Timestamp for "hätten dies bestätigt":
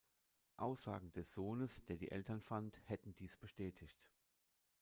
2.85-4.09